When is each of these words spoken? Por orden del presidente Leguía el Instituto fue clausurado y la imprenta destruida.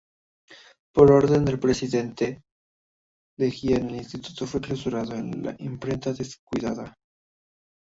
Por 0.95 1.11
orden 1.11 1.45
del 1.45 1.59
presidente 1.59 2.41
Leguía 3.37 3.77
el 3.77 3.93
Instituto 3.97 4.47
fue 4.47 4.59
clausurado 4.59 5.15
y 5.15 5.31
la 5.33 5.55
imprenta 5.59 6.11
destruida. 6.11 6.97